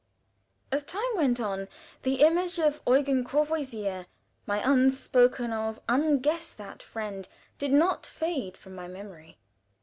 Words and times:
As 0.71 0.81
time 0.81 1.11
went 1.13 1.39
on, 1.39 1.67
the 2.01 2.23
image 2.23 2.57
of 2.59 2.81
Eugen 2.87 3.23
Courvoisier, 3.23 4.07
my 4.47 4.57
unspoken 4.67 5.53
of, 5.53 5.79
unguessed 5.87 6.59
at, 6.59 6.81
friend, 6.81 7.27
did 7.59 7.71
not 7.71 8.07
fade 8.07 8.57
from 8.57 8.73
my 8.73 8.87
memory. 8.87 9.37